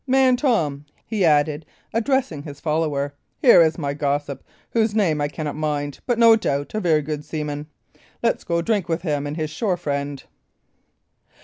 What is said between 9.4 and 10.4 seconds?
shore friend."